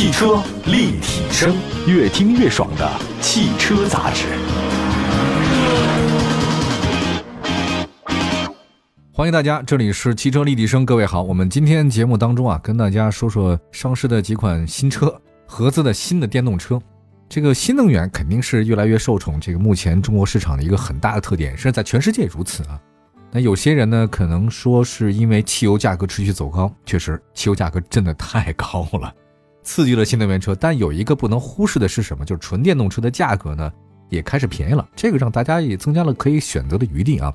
[0.00, 1.54] 汽车立体声，
[1.86, 4.24] 越听越爽的汽车杂志。
[9.12, 11.22] 欢迎大家，这里是汽车立体声，各位好。
[11.22, 15.14] 我们今天节目当中啊，跟大家说说上市的几款新车，
[15.46, 16.80] 合资的新的电动车。
[17.28, 22.80] 这个新能源肯定是越来越受宠，这个目前中国市场的一个很大的特点，甚至在全世界如此啊。
[23.30, 29.14] 那有些人呢，可能说是因为汽油价格持续走高，确实汽油价格真的太高了，
[29.70, 30.52] 刺激了新能源车。
[30.52, 32.24] 但有一个不能忽视的是什么？
[32.24, 33.72] 就是纯电动车的价格呢
[34.08, 37.32] 也开始便宜了，这个让大家也增加了可以选择的余地啊。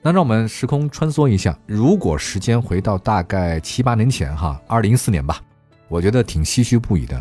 [0.00, 5.40] 那让我们时空穿梭一下，如果时间回到大概七八年前哈，二零一四年吧，
[5.88, 7.20] 我觉得挺唏嘘不已的。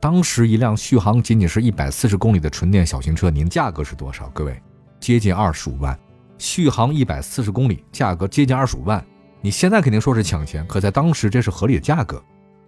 [0.00, 4.28] 当时一辆续航仅仅是一百四十公里的纯电小型车，您价格是多少？
[4.34, 4.60] 各位，
[5.00, 5.98] 接近二十五万。
[6.36, 9.02] 续航一百四十公里，价格接近二十五万。
[9.40, 12.22] 你现在肯定说是抢钱，可在当时这是合理的价格。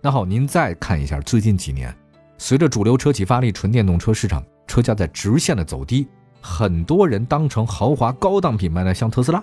[0.06, 1.92] 那好，您再看一下最近几年，
[2.38, 6.06] 随着主流车企发力，纯电动车市场车价在直线的走低，
[6.40, 9.42] 很多人当成豪华高档品牌呢，像特斯拉，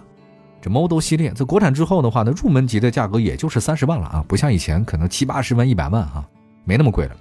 [0.62, 6.26] 这 Model 系列在国产之后的话呢，入门级的价格也就是三十万了啊，不像以前可能七八十万、一百万啊，
[6.64, 7.16] 没那么贵了。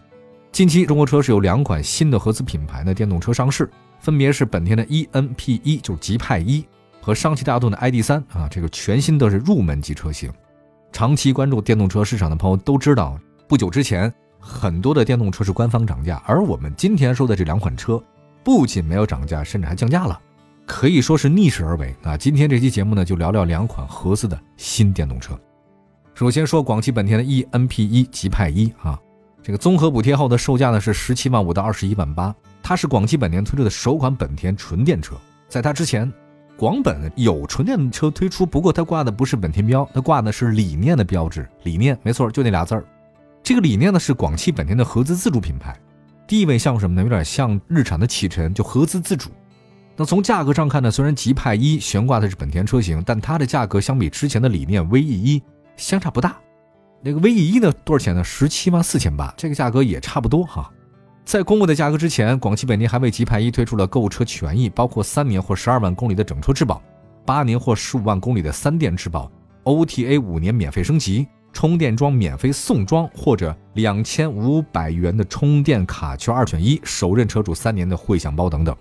[0.53, 3.69] 近期中国车是有两款新的合资品牌的电动车上市，
[3.99, 6.65] 分别是本田的 eNP 一，就是极派一。
[7.01, 10.33] 和上汽大众的 ID.3 啊，这个全新的是入门级车型。
[10.93, 13.19] 长期关注电动车市场的朋友都知道，
[13.53, 18.03] 不久之前很多的电动车是官方涨价，而我们今天说的这两款车
[18.43, 20.19] 不仅没有涨价，甚至还降价了，
[20.65, 22.17] 可以说是逆势而为啊。
[22.17, 25.39] 今天这期节目呢，就聊聊两款合资的新电动车。
[26.15, 28.99] 首先说广汽本田的 eNP 一极派一啊，
[29.43, 35.15] 这个综合补贴后的售价呢是十七万五到二十一万八，它是广汽本田推出的首款本田纯电车，
[35.47, 36.11] 在它之前。
[36.57, 41.49] 广本有纯电车推出，不过它挂的不是本田标，它挂的是理念的标志。
[41.65, 42.85] 理念没错，就那俩字儿。
[43.43, 45.77] 这个理念呢是广汽本田的合资自主品牌，
[46.27, 47.03] 地位像什么呢？
[47.03, 49.31] 有点像日产的启辰，就合资自主。
[49.97, 55.43] 那从价格上看呢，虽然极派一悬挂的是本田车型，但它的价格相比之前的理念 VE 一
[55.77, 56.37] 相差不大。
[57.03, 58.23] 那个 VE 一呢多少钱呢？
[58.23, 60.71] 十七万四千八，这个价格也差不多哈。
[61.25, 66.81] 在公布的价格之前，广汽本田还为极派一推出了购车权益，包括三年或十二万公里的整车质保，
[67.27, 69.31] 八年或十五万公里的三电质保
[69.65, 78.75] ，OTA 五年免费升级，充电桩免费送装，或者两千五百元的充电卡券二选一，首任车主三年的会享包等等。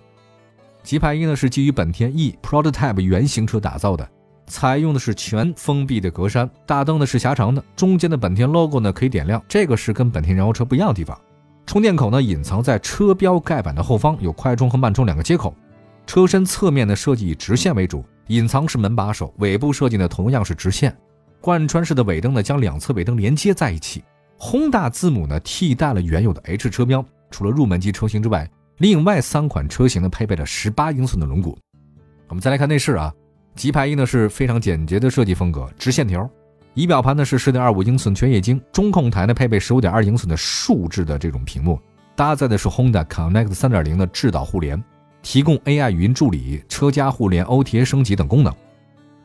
[0.81, 4.09] 极派一呢是基于本田 E Prototype 原型车打造的，
[4.47, 11.15] 采用的是全封闭的格栅，大灯呢是狭长的，中间的本田 logo 呢可以点亮，这个是跟本田燃油车不一样的地方。
[11.67, 15.53] 充电口呢，隐藏在车标盖板的后方，有快充和慢充两个接口。
[16.07, 20.93] 车身侧面的设计以直线为主，隐藏式门把手，尾部设计呢同样是直线。
[21.41, 24.03] 贯穿式的尾灯呢，将两侧尾灯连接在一起。
[24.39, 27.03] Honda 字母呢，替代了原有的 H 车标。
[27.31, 31.55] 除了入门级车型之外，另外三款车型呢，配备了十八英寸的轮毂。
[32.27, 33.13] 我们再来看内饰啊，
[33.55, 36.29] 极排一呢是非常简洁的设计风格，直线条。
[36.73, 41.79] 仪表盘呢是十点二五英寸全液晶，中控台呢配备十五点二英寸的竖置的这种屏幕，
[42.15, 44.81] 搭载的是 Honda Connect 三点零的智导互联，
[45.21, 48.53] 提供 AI 语音助理、车家互联、OTA 升级等功能。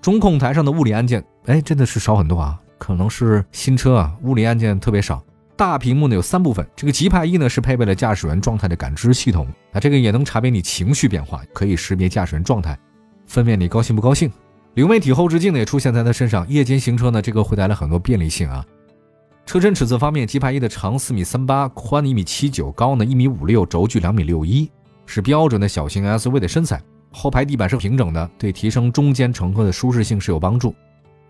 [0.06, 5.20] 中控台上的物理按键，哎，真的是少很多啊，可能是新车啊，物理按键特别少。
[5.56, 12.78] 大屏幕呢有三部分，这个极派一呢是配备了驾驶员状态的感知系统，啊这个也能查别你情绪变化，可以识别驾驶员状态，
[13.26, 14.30] 分辨你高兴不高兴。
[14.74, 18.64] 流媒体后视镜呢也出现在它身上，夜间行车呢这个会带来很多便利性啊。
[19.44, 24.70] 车身尺寸方面，极派一的长四米三八，宽一米七九，高呢一米五六，轴距两米六一，
[25.04, 26.80] 是标准的小型 SUV 的身材。
[27.18, 30.74] 后排地板是平整的，对提升中间乘客的舒适性是有帮助。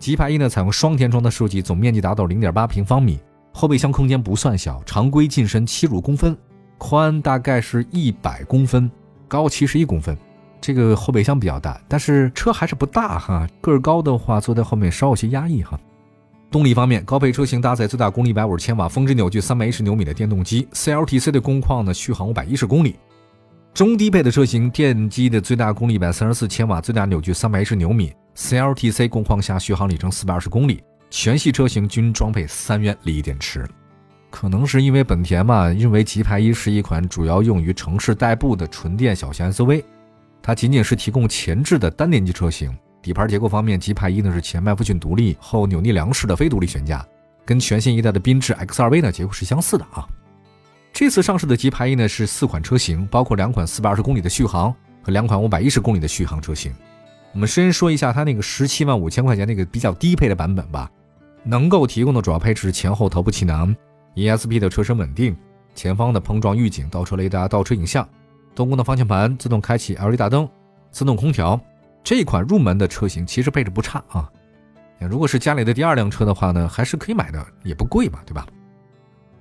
[0.01, 3.21] 极派一呢采用双天窗的设计，总面积达到零点八平方米，
[3.53, 6.37] 后备箱空间不算小，常规进深七十五公分，
[6.77, 8.91] 宽大概是一百公分，
[9.29, 10.19] 高七十一公分。
[10.61, 13.49] 这个后备箱比较大，但是车还是不大哈。
[13.61, 15.79] 个儿高的话，坐在后面稍有些压抑哈。
[16.51, 22.97] 动力方面，高配车型搭载最大功率一百五十千瓦、峰值扭矩三百一十牛米的电动机，CLTC 的工况呢，续航五百一十公里。
[23.77, 30.83] 中低配的车型，电机的最大功率一百三十四千瓦，最大扭矩三百一十牛米，CLTC 工况下续航里程四百二十公里。
[31.11, 33.69] 全系车型均装配三元锂电池。
[34.31, 39.85] 可能是因为本田嘛，认为极派一是一款主要用于城市代步的纯电小型 SUV。
[40.41, 47.07] 它仅仅是提供前置的单电机车型，底盘结构方面，极派一呢是前麦弗逊独立后扭力梁式的非独立悬架，
[47.45, 50.09] 跟全新一代的缤智 X2V 呢结构是相似的啊。
[50.99, 56.75] 这次上市的极派一呢是四款车型，包括两款四百二十公里的续航和两款五百一十公里的续航车型。
[57.35, 60.91] 我们先说一下它那个十七万五千块钱那个比较低配的版本吧，
[61.45, 63.77] 能够提供的主要配置是前后头部气囊
[64.15, 65.37] ，ESP 的车身稳定，
[65.75, 68.09] 前方的碰撞预警、倒车雷达、倒车影像、
[68.55, 70.49] 多功能方向盘、自动开启 LED 大灯、
[70.91, 71.61] 自动空调。
[72.03, 74.33] 这款入门的车型其实配置不差啊。
[74.99, 78.47] 如果是家里的第二辆车的话呢，还是可以买的，也不贵嘛，对吧？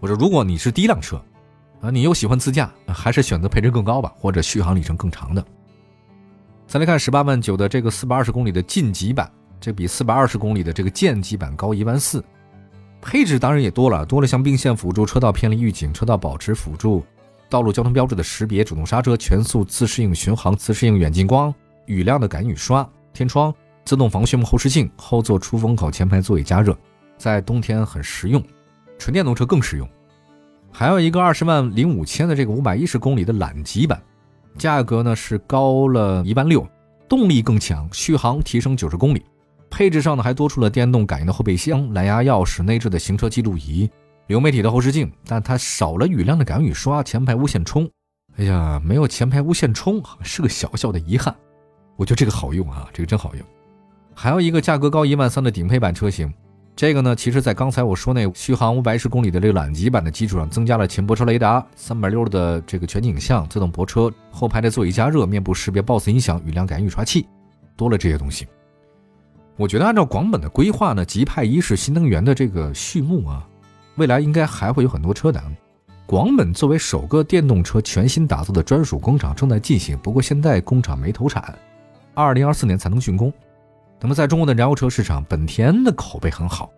[0.02, 1.18] 我说如果你是第一辆车，
[1.81, 5.45] 啊，你又喜欢自驾，还是选择配置更高吧，或者续航里程更长的。
[6.68, 12.24] 再来看十八万九的这个四百二十公里的晋级版，这比四百二十公里的这个剑级版高一万四，
[13.01, 17.06] 配置当然也多了，多了像并线辅助、车道偏离预警、车道保持辅助、
[17.50, 21.54] 道路交通标志的识别、主动刹车、全速自适应巡航、自适应远近光、
[21.86, 23.54] 雨量的感雨刷、天窗。
[23.83, 26.75] 自动防眩目后视镜、后座出风口、前排座椅加热，
[27.19, 28.44] 在冬天很实用，
[28.98, 29.88] 纯电动车更实用。
[30.77, 33.98] 还有一个二十万零五千的这个五百一十公里的揽级版，
[34.57, 36.68] 价格呢是高了一万六，
[37.07, 39.24] 动力更强，续航提升九十公里，
[39.69, 43.89] 配置上呢还多出了电动感应的后备箱、蓝牙钥匙、内置的行车记录仪、
[44.27, 47.89] 流媒体的后视镜，但它少了雨量的感雨刷、前排无线充。
[48.36, 51.33] 哎呀，没有前排无线充是个小小的遗憾。
[51.95, 53.45] 我觉得这个好用啊，这个真好用。
[54.13, 56.33] 还有一个价格高一万三的顶配版车型，
[56.75, 67.25] 这个呢，其实在刚才我说那续航五百一十公里的这个揽级版的基础上，增加了前泊车雷达、三百六十的这个全景影像、自动泊车、后排的座椅加热、面部识别、BOSS 音响、雨量感雨刷器，
[67.77, 68.45] 多了这些东西。
[69.56, 73.48] 我觉得按照广本的规划呢，极派一是新能源的这个序幕啊，
[73.95, 75.42] 未来应该还会有很多车的。
[76.06, 81.57] 广本作为首个电动车全新打造的专属工厂正在进行，不过现在工厂没投产，
[82.13, 83.31] 二零二四年才能竣工。
[84.06, 86.69] 那么，在中国的燃油车市场，本田的口碑很好，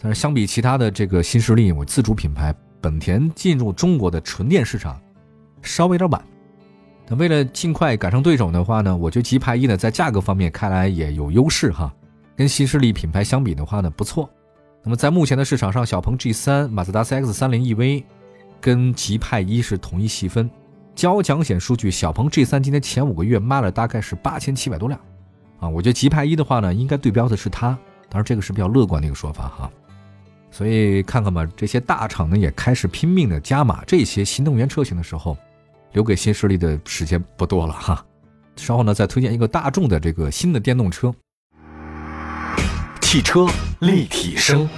[0.00, 4.96] 但是相比其他的这个新势力，我自主品牌本田进入中国的纯电市场
[5.62, 6.24] 稍微有点晚。
[7.08, 11.92] 那为了尽快赶上对手的话呢，我觉得极派一呢在价格方面看来也有优势哈，
[12.36, 14.30] 跟新势力品牌相比的话呢不错。
[14.84, 18.04] 那么在目前的市场上，小鹏 G3、马自达 CX-30 EV
[18.60, 20.48] 跟极派一是同一细分。
[20.94, 25.00] 交强险数据，小鹏 G3 今年前五个月卖了大概是八千七百多辆。
[25.60, 27.68] 啊，我觉得极派一的话呢，应该对标的是它，
[28.08, 29.70] 当然这个是比较乐观的一个说法哈。
[30.50, 35.36] 所以看看吧，这些大厂呢也开始拼命的加码这些新能源车型的时候，
[35.92, 38.04] 留给新势力的时间不多了哈。
[38.56, 41.14] 稍后呢再推荐一个大众的这个新的电动车。
[43.00, 43.46] 汽车
[43.80, 44.68] 立体声，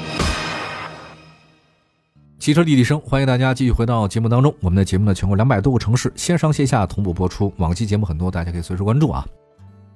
[2.39, 4.55] 汽车立体声，欢迎大家继续回到节目当中。
[4.61, 9.27] 我们的节目呢，全国两百多个城市线上线下同步播出，往期节目很多，大家可以随时关注啊。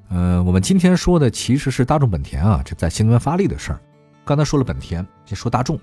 [0.08, 3.80] 嗯，我们今天说的其实是大众本田啊，这在新能源发力的事儿。
[4.24, 5.78] 刚才说了本田，先说大众。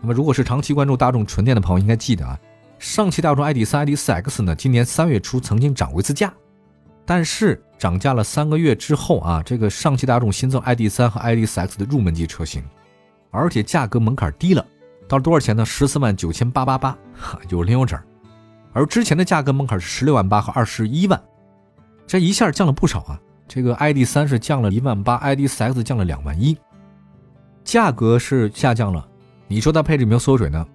[0.00, 2.38] 那么，如果是长期关注大众纯电的朋友，应该记得啊，
[2.78, 6.32] 上汽大众 ID.3、ID.4X 呢，今年三月初曾经涨过一次价，
[7.04, 12.62] 但是涨价了三个月之后啊，这个上汽大众新增 ID.3 和 ID.4X 的入门级车型，
[13.30, 14.64] 而且价格门槛低了，
[15.08, 15.64] 到了多少钱呢？
[15.64, 16.96] 十四万九千八八八，
[17.48, 17.98] 有零有整。
[18.72, 21.20] 而之前的价格门槛是十六万八和二十一万，
[22.06, 23.20] 这一下降了不少啊。
[23.48, 26.56] 这个 ID 三是降了一万八，ID 四 X 降了两万一，
[27.64, 29.06] 价格是下降了。
[29.46, 30.66] 你说它配置有没有缩水呢？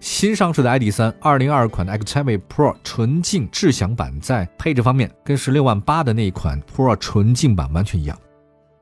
[0.00, 8.18] 新上市的 ID 三，二零二二款的 Active Pro 纯净智享版在配置方面跟十六万八的那一款 Pro 纯净版完全一样，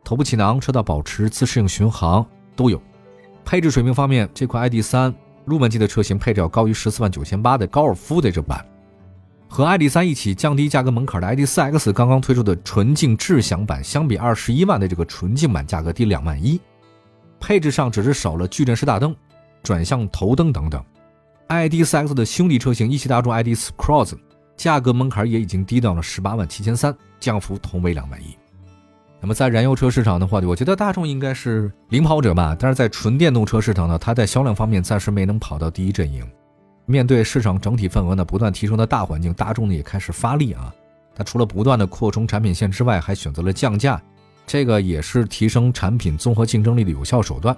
[0.03, 2.27] 头部气囊、车道保持、自适应巡航
[2.57, 2.83] 都有。
[3.45, 8.65] 配置水平方面，这款 ID 三入门级的车型配置要高于十四万九千八的高尔夫的这版。
[9.55, 16.61] 和 ID.3 一起降低价格门槛的 ID.4X 刚刚推出的纯净智享版，相比二十一万的这个纯净版价格低两万一，
[17.39, 19.15] 配置上只是少了矩阵式大灯、
[19.63, 20.85] 转向头灯等等。
[21.47, 24.15] ID.4X 的兄弟车型一汽大众 ID.4 Cross
[24.57, 28.37] 价格门槛也已经低到了十八万七千三，降幅同为两万一。
[29.21, 36.27] 那么在燃油车市场的话，我觉得大众应该是领跑者吧，但是在纯电动车市场呢，它在销量方面暂时没能跑到第一阵营。
[36.87, 40.73] 面对市场整体份额呢不断提升的大环境，大众呢也开始发力啊。
[41.15, 44.03] 它除了不断的扩充产品线之外，还选择了降价，
[44.47, 47.57] 这个也是提升产品综合竞争力的有效手段。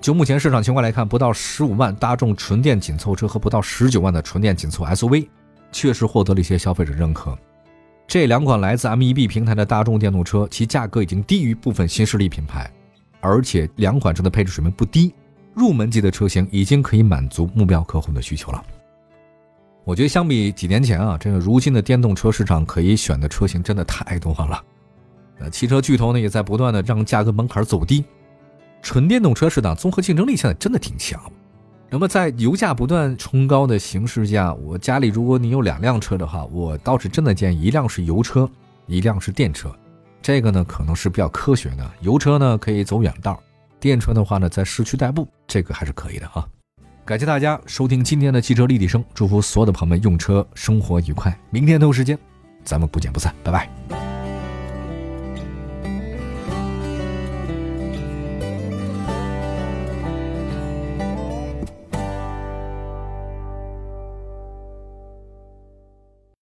[0.00, 5.28] 就目前市场情况来看，不到十五万大众纯电紧凑车和不到十九万的纯电紧凑 SUV，
[5.72, 7.36] 确实获得了一些消费者认可。
[8.06, 12.70] 这两款来自 MEB 平台的大众电动车，其价格已经低于部分新势力品牌，
[13.20, 15.14] 而且两款车的配置水平不低。
[15.56, 18.62] 入门级的车型已经可以满足目标客户的需求了。
[19.84, 24.62] 我觉得相比几年前啊，这个如今的电动车市场可以选的车型真的太多了。
[25.38, 28.04] 呃，汽车巨头呢也在不断的让价格门槛走低，
[28.82, 31.18] 纯电动车市场综合竞争力现在真的挺强。
[31.88, 38.46] 那么在油价不断冲高的形势下，我家里如果你有两辆车的话，我倒是真的建议一辆是油车，
[38.86, 39.74] 一辆是电车。
[40.20, 43.40] 这个呢可能是比较科学的，油车呢可以走远道。
[43.78, 46.46] 电车的话呢，在市区代步，这个还是可以的啊。
[47.04, 51.36] 感谢大家收听今天的汽车立体声，祝福所有的朋友们用车生活愉快。
[51.50, 52.18] 明天同一时间，
[52.64, 53.95] 咱们不见不散，拜拜。